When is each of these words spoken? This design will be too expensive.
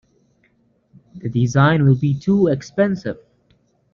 This 1.13 1.31
design 1.31 1.83
will 1.85 1.93
be 1.93 2.17
too 2.17 2.47
expensive. 2.47 3.19